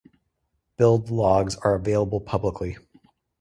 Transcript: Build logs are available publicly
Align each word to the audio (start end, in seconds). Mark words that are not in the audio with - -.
Build 0.77 1.11
logs 1.11 1.57
are 1.57 1.75
available 1.75 2.19
publicly 2.19 2.75